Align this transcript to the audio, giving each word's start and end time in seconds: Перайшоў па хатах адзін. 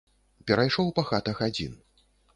Перайшоў 0.51 0.89
па 1.01 1.03
хатах 1.13 1.37
адзін. 1.49 1.77